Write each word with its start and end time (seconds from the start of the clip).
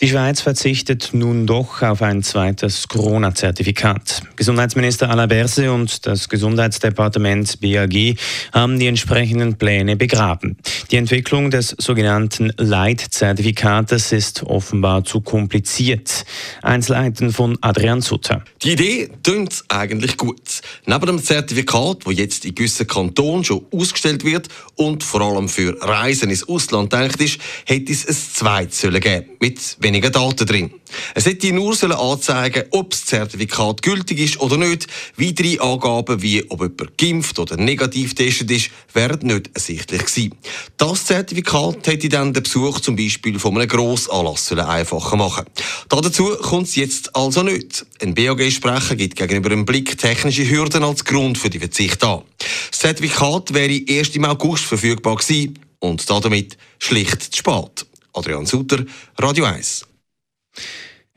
Die 0.00 0.08
Schweiz 0.08 0.40
verzichtet 0.40 1.10
nun 1.12 1.46
doch 1.46 1.80
auf 1.80 2.02
ein 2.02 2.24
zweites 2.24 2.88
Corona-Zertifikat. 2.88 4.22
Gesundheitsminister 4.34 5.08
Alain 5.08 5.28
Berse 5.28 5.70
und 5.72 6.04
das 6.04 6.28
Gesundheitsdepartement 6.28 7.60
BAG 7.60 8.16
haben 8.52 8.80
die 8.80 8.88
entsprechenden 8.88 9.54
Pläne 9.54 9.94
begraben. 9.94 10.58
Die 10.90 10.96
Entwicklung 10.96 11.52
des 11.52 11.76
sogenannten 11.78 12.52
Leitzertifikates 12.56 14.10
ist 14.10 14.42
offenbar 14.42 15.04
zu 15.04 15.20
kompliziert. 15.20 16.24
Einzelheiten 16.60 17.32
von 17.32 17.56
Adrian 17.60 18.00
Sutter. 18.00 18.42
Die 18.64 18.72
Idee 18.72 19.10
klingt 19.22 19.62
eigentlich 19.68 20.16
gut. 20.16 20.60
Neben 20.86 21.06
dem 21.06 21.22
Zertifikat, 21.22 22.04
wo 22.04 22.10
jetzt 22.10 22.44
in 22.44 22.56
gewissen 22.56 22.88
Kantonen 22.88 23.44
schon 23.44 23.64
ausgestellt 23.70 24.24
wird 24.24 24.48
und 24.74 25.04
vor 25.04 25.20
allem 25.20 25.48
für 25.48 25.80
Reisen 25.80 26.30
ins 26.30 26.48
Ausland 26.48 26.92
denkt 26.92 27.20
ist, 27.20 27.38
hätte 27.64 27.92
es 27.92 28.08
ein 28.08 28.14
zweites 28.14 28.80
geben 28.82 29.26
mit 29.38 29.76
weniger 29.84 30.10
Daten 30.10 30.46
drin. 30.46 30.70
Es 31.14 31.26
hätte 31.26 31.52
nur 31.52 31.74
anzeigen, 32.00 32.64
ob 32.70 32.90
das 32.90 33.04
Zertifikat 33.04 33.82
gültig 33.82 34.18
ist 34.18 34.40
oder 34.40 34.56
nicht. 34.56 34.86
Weitere 35.16 35.58
Angaben 35.58 36.22
wie 36.22 36.42
ob 36.50 36.62
jemand 36.62 36.98
geimpft 36.98 37.38
oder 37.38 37.56
negativ 37.56 38.14
getestet 38.14 38.50
ist, 38.50 38.70
wären 38.92 39.20
nicht 39.26 39.50
ersichtlich 39.54 40.04
gewesen. 40.04 40.34
Das 40.76 41.04
Zertifikat 41.04 41.86
hätte 41.86 42.08
dann 42.08 42.32
den 42.32 42.42
Besuch 42.42 42.80
zum 42.80 42.96
Beispiel 42.96 43.38
von 43.38 43.56
einem 43.56 43.68
Grossanlass 43.68 44.50
einfacher 44.52 45.16
machen 45.16 45.44
Dazu 45.88 46.30
kommt 46.40 46.68
es 46.68 46.76
jetzt 46.76 47.14
also 47.14 47.42
nicht. 47.42 47.86
Ein 48.00 48.14
BAG-Sprecher 48.14 48.96
gibt 48.96 49.16
gegenüber 49.16 49.50
einem 49.50 49.66
Blick 49.66 49.98
technische 49.98 50.48
Hürden 50.48 50.82
als 50.82 51.04
Grund 51.04 51.38
für 51.38 51.50
die 51.50 51.58
Verzicht 51.58 52.02
an. 52.02 52.22
Das 52.70 52.80
Zertifikat 52.80 53.52
wäre 53.52 53.80
erst 53.86 54.16
im 54.16 54.24
August 54.24 54.64
verfügbar 54.64 55.16
gewesen 55.16 55.58
und 55.80 56.08
damit 56.08 56.56
schlicht 56.78 57.22
zu 57.22 57.38
spät. 57.38 57.86
Adrian 58.14 58.46
Sutter, 58.46 58.84
Radio 59.16 59.44
1. 59.44 59.86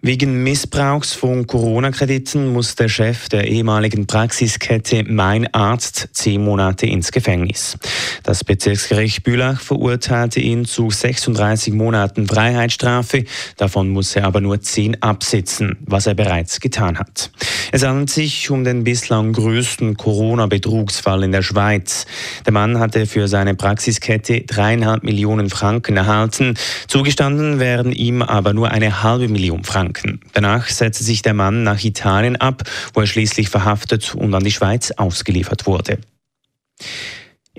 Wegen 0.08 0.42
Missbrauchs 0.42 1.12
von 1.12 1.48
Corona-Krediten 1.48 2.54
muss 2.54 2.76
der 2.76 2.88
Chef 2.88 3.28
der 3.28 3.46
ehemaligen 3.46 4.08
Praxiskette 4.08 5.04
Mein 5.04 5.54
Arzt 5.54 6.08
zehn 6.14 6.46
Monate 6.46 6.86
ins 6.86 7.12
Gefängnis. 7.12 7.78
Das 8.24 8.46
Bezirksgericht 8.46 9.24
Bülach 9.24 9.60
verurteilte 9.60 10.40
ihn 10.40 10.64
zu 10.64 10.90
36 10.90 11.74
Monaten 11.74 12.26
Freiheitsstrafe. 12.26 13.26
Davon 13.58 13.90
muss 13.90 14.16
er 14.16 14.24
aber 14.24 14.40
nur 14.40 14.62
zehn 14.62 14.96
absitzen, 15.02 15.76
was 15.82 16.08
er 16.08 16.16
bereits 16.16 16.62
getan 16.62 16.98
hat. 16.98 17.30
Es 17.74 17.84
handelt 17.84 18.10
sich 18.10 18.50
um 18.50 18.64
den 18.64 18.86
bislang 18.86 19.34
größten 19.34 19.98
Corona-Betrugsfall 19.98 21.24
in 21.24 21.34
der 21.34 21.42
Schweiz. 21.42 22.06
Der 22.46 22.54
Mann 22.54 22.80
hatte 22.80 23.08
für 23.08 23.28
seine 23.28 23.56
Praxiskette 23.56 24.42
dreieinhalb 24.42 25.04
Millionen 25.04 25.50
Franken 25.50 25.98
erhalten. 25.98 26.54
Zugestanden 26.88 27.60
werden 27.60 27.92
ihm 27.92 28.22
aber 28.22 28.54
nur 28.54 28.72
eine 28.72 29.04
halbe 29.04 29.28
Million 29.28 29.66
Franken. 29.66 29.97
Franken. 29.98 30.20
Danach 30.34 30.68
setzte 30.68 31.04
sich 31.04 31.22
der 31.22 31.34
Mann 31.34 31.64
nach 31.64 31.84
Italien 31.84 32.36
ab, 32.36 32.64
wo 32.94 33.02
er 33.02 33.08
schließlich 33.08 33.50
verhaftet 33.50 34.16
und 34.16 34.34
an 34.34 34.44
die 34.44 34.52
Schweiz 34.52 34.92
ausgeliefert 34.92 35.66
wurde. 35.66 36.00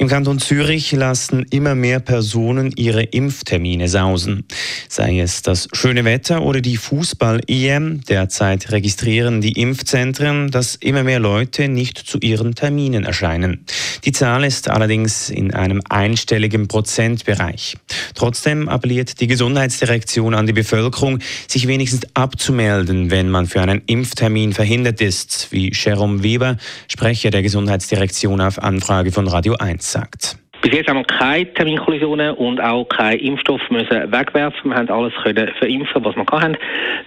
Im 0.01 0.07
Kanton 0.07 0.39
Zürich 0.39 0.93
lassen 0.93 1.45
immer 1.51 1.75
mehr 1.75 1.99
Personen 1.99 2.73
ihre 2.77 3.03
Impftermine 3.03 3.89
sausen. 3.89 4.45
Sei 4.89 5.19
es 5.19 5.43
das 5.43 5.67
schöne 5.73 6.05
Wetter 6.05 6.43
oder 6.43 6.61
die 6.61 6.77
Fußball-EM, 6.77 8.03
derzeit 8.09 8.71
registrieren 8.71 9.41
die 9.41 9.61
Impfzentren, 9.61 10.53
dass 10.53 10.77
immer 10.77 11.03
mehr 11.03 11.19
Leute 11.19 11.67
nicht 11.67 11.99
zu 11.99 12.19
ihren 12.19 12.55
Terminen 12.55 13.03
erscheinen. 13.03 13.65
Die 14.05 14.13
Zahl 14.13 14.45
ist 14.45 14.71
allerdings 14.71 15.31
in 15.31 15.53
einem 15.53 15.83
einstelligen 15.89 16.69
Prozentbereich. 16.69 17.77
Trotzdem 18.15 18.69
appelliert 18.69 19.21
die 19.21 19.27
Gesundheitsdirektion 19.27 20.35
an 20.35 20.47
die 20.47 20.53
Bevölkerung, 20.53 21.19
sich 21.49 21.67
wenigstens 21.67 22.03
abzumelden, 22.15 23.11
wenn 23.11 23.31
man 23.31 23.49
für 23.49 23.63
einen 23.63 23.83
Impftermin 23.87 24.53
verhindert 24.53 25.01
ist, 25.01 25.49
wie 25.51 25.73
Jerome 25.73 26.23
Weber, 26.23 26.57
Sprecher 26.87 27.33
der 27.33 27.43
Gesundheitsdirektion 27.43 28.41
auf 28.41 28.63
Anfrage 28.63 29.11
von 29.11 29.27
Radio 29.27 29.55
1 29.55 29.88
sagt. 29.93 30.39
Bis 30.61 30.73
jetzt 30.73 30.89
haben 30.89 30.99
wir 30.99 31.05
keine 31.05 31.53
Terminkollisionen 31.55 32.35
und 32.35 32.61
auch 32.61 32.85
keinen 32.89 33.21
Impfstoff 33.21 33.61
müssen 33.71 34.11
wegwerfen. 34.11 34.71
Wir 34.71 34.77
haben 34.77 34.91
alles 34.91 35.13
können 35.23 35.49
verimpfen, 35.57 36.05
was 36.05 36.17
wir 36.17 36.27
hatten. 36.27 36.57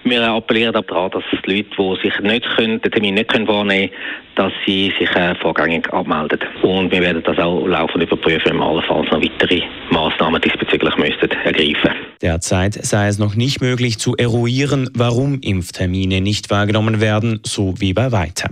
Wir 0.04 0.22
appellieren 0.22 0.72
daran, 0.72 1.10
dass 1.10 1.22
die 1.30 1.56
Leute, 1.56 1.68
die 1.76 2.08
sich 2.08 2.18
nicht 2.20 2.46
können, 2.56 2.80
den 2.80 2.90
Termin 2.90 3.14
nicht 3.14 3.30
können 3.30 3.46
wahrnehmen 3.46 3.90
können, 3.90 4.02
dass 4.36 4.52
sie 4.64 4.92
sich 4.98 5.10
äh, 5.10 5.34
vorgängig 5.34 5.92
abmelden. 5.92 6.40
Und 6.62 6.90
wir 6.90 7.02
werden 7.02 7.22
das 7.24 7.38
auch 7.38 7.66
laufend 7.66 8.02
überprüfen, 8.04 8.52
wenn 8.52 8.56
wir 8.56 8.64
allenfalls 8.64 9.10
noch 9.10 9.22
weitere 9.22 9.62
Massnahmen 9.90 10.40
diesbezüglich 10.40 10.96
müssten 10.96 11.30
ergreifen. 11.44 11.90
Derzeit 12.22 12.74
sei 12.74 13.08
es 13.08 13.18
noch 13.18 13.34
nicht 13.34 13.60
möglich 13.60 13.98
zu 13.98 14.16
eruieren, 14.16 14.88
warum 14.94 15.40
Impftermine 15.40 16.22
nicht 16.22 16.50
wahrgenommen 16.50 17.02
werden, 17.02 17.40
so 17.44 17.74
wie 17.78 17.92
bei 17.92 18.12
Weiter. 18.12 18.48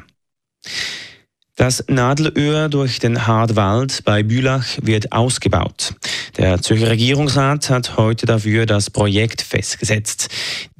Das 1.61 1.85
Nadelöhr 1.89 2.71
durch 2.71 3.01
den 3.01 3.27
Hartwald 3.27 4.03
bei 4.07 4.23
Bülach 4.23 4.79
wird 4.81 5.13
ausgebaut. 5.13 5.93
Der 6.37 6.61
Zürcher 6.63 6.91
Regierungsrat 6.91 7.71
hat 7.71 7.97
heute 7.97 8.27
dafür 8.27 8.67
das 8.67 8.91
Projekt 8.91 9.43
festgesetzt. 9.43 10.29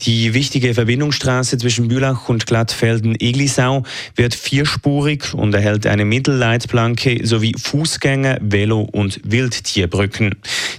Die 0.03 0.33
wichtige 0.33 0.73
Verbindungsstraße 0.75 1.59
zwischen 1.59 1.89
Bülach 1.89 2.29
und 2.29 2.47
Glattfelden-Eglisau 2.47 3.83
wird 4.17 4.35
vierspurig 4.35 5.35
und 5.35 5.55
erhält 5.55 5.87
eine 5.87 6.05
Mittelleitplanke 6.05 7.27
sowie 7.27 7.55
Fußgänger-, 7.59 8.39
Velo- 8.41 8.89
und 8.93 9.21
Wildtierbrücken. 9.25 10.37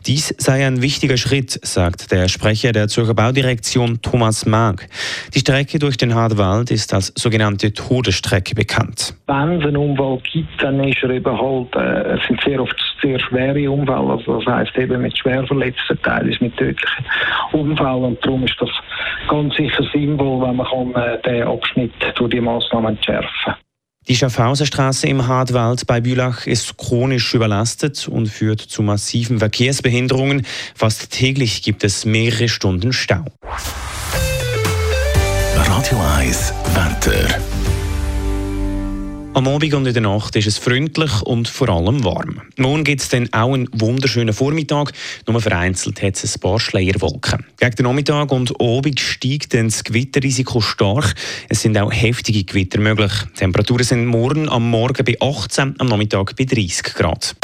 Dies 0.07 0.33
sei 0.37 0.65
ein 0.65 0.81
wichtiger 0.81 1.17
Schritt, 1.17 1.59
sagt 1.63 2.11
der 2.11 2.29
Sprecher 2.29 2.71
der 2.71 2.88
Zürcher 2.88 3.13
Baudirektion 3.13 4.01
Thomas 4.01 4.45
Mag. 4.45 4.88
Die 5.35 5.39
Strecke 5.39 5.77
durch 5.77 5.97
den 5.97 6.15
Hartwald 6.15 6.71
ist 6.71 6.93
als 6.93 7.13
sogenannte 7.15 7.73
Todesstrecke 7.73 8.55
bekannt. 8.55 9.15
Wenn 9.27 9.77
Unfall 9.77 10.19
gibt, 10.31 10.61
dann 10.63 10.83
ist 10.83 11.03
er 11.03 11.11
eben 11.11 11.38
halt, 11.38 11.75
äh, 11.75 12.17
sind 12.27 12.41
sehr 12.43 12.61
oft 12.61 12.75
sehr 13.01 13.19
schwere 13.19 13.69
Unfälle, 13.69 14.11
also 14.11 14.39
das 14.39 14.47
heisst 14.61 14.77
eben 14.77 15.01
mit 15.01 15.17
schwer 15.17 15.45
verletzten 15.45 16.01
Teilen, 16.01 16.38
mit 16.39 16.55
tödlichen 16.57 17.05
Unfällen 17.51 18.03
und 18.03 18.25
darum 18.25 18.44
ist 18.45 18.55
das 18.59 18.69
ganz 19.27 19.55
sicher 19.55 19.83
sinnvoll, 19.91 20.47
wenn 20.47 20.55
man 20.55 20.67
kann, 20.67 21.01
äh, 21.01 21.22
den 21.22 21.44
Abschnitt 21.44 21.94
durch 22.16 22.31
die 22.31 22.41
Massnahmen 22.41 22.95
entschärfen 22.95 23.55
die 24.07 24.16
Schaffhauserstraße 24.16 25.07
im 25.07 25.27
Hartwald 25.27 25.85
bei 25.85 26.01
Bülach 26.01 26.47
ist 26.47 26.75
chronisch 26.77 27.33
überlastet 27.35 28.07
und 28.07 28.27
führt 28.27 28.59
zu 28.59 28.81
massiven 28.81 29.39
Verkehrsbehinderungen. 29.39 30.45
Fast 30.75 31.11
täglich 31.11 31.61
gibt 31.61 31.83
es 31.83 32.03
mehrere 32.03 32.50
Stunden 32.50 32.94
Stau. 32.94 33.25
Radio 35.55 36.00
1 36.17 36.53
Wetter. 36.73 37.60
Am 39.34 39.47
Abend 39.47 39.74
und 39.74 39.88
in 39.88 39.94
der 39.94 40.03
Nacht 40.03 40.36
ist 40.36 40.46
es 40.46 40.58
freundlich 40.58 41.22
und 41.22 41.47
vor 41.47 41.69
allem 41.69 42.03
warm. 42.03 42.42
Morgen 42.58 42.84
gibt 42.84 43.02
es 43.02 43.08
dann 43.08 43.31
auch 43.31 43.53
einen 43.53 43.69
wunderschönen 43.72 44.34
Vormittag, 44.34 44.92
nur 45.25 45.40
vereinzelt 45.40 46.02
hat 46.02 46.22
es 46.22 46.36
ein 46.36 46.42
paar 46.42 46.59
Schleierwolken. 46.59 47.46
Gegen 47.58 47.75
den 47.78 47.86
Nachmittag 47.86 48.30
und 48.34 48.59
Abend 48.59 49.00
steigt 49.00 49.53
dann 49.53 49.68
das 49.68 49.86
Gewitterrisiko 49.86 50.59
stark. 50.59 51.16
Es 51.47 51.62
sind 51.62 51.78
auch 51.78 51.94
heftige 51.94 52.44
Gewitter 52.44 52.81
möglich. 52.81 53.14
Die 53.34 53.40
Temperaturen 53.40 53.86
sind 53.86 54.06
morgen 54.06 54.50
am 54.50 54.69
Morgen 54.69 55.06
bei 55.06 55.16
18, 55.22 55.75
am 55.78 55.88
Nachmittag 55.88 56.36
bei 56.36 56.44
30 56.44 56.94
Grad. 56.94 57.36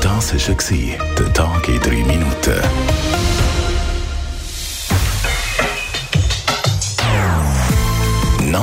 Das 0.00 0.32
war 0.32 0.98
der 1.18 1.32
Tag 1.32 1.68
in 1.68 1.80
drei 1.80 2.04
Minuten. 2.04 3.09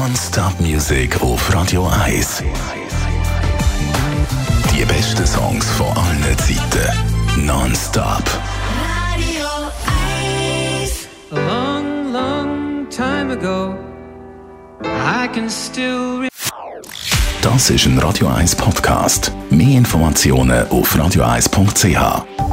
Non-Stop-Musik 0.08 1.22
auf 1.22 1.54
Radio 1.54 1.86
1. 2.06 2.42
Die 4.74 4.86
besten 4.86 5.28
Songs 5.28 5.70
von 5.72 5.88
allen 5.88 6.38
Zeiten. 6.38 7.46
Non-Stop. 7.46 8.24
Radio 9.12 9.48
1. 10.82 11.08
A 11.32 11.36
long, 11.36 12.14
long 12.14 12.88
time 12.90 13.34
ago, 13.34 13.76
I 14.82 15.28
can 15.28 15.50
still. 15.50 16.30
Das 17.42 17.70
ist 17.70 17.86
ein 17.86 18.00
Radio 18.00 18.28
1 18.28 18.56
Podcast. 18.56 19.34
Mehr 19.50 19.78
Informationen 19.78 20.70
auf 20.70 20.96
radio1.ch. 20.96 22.47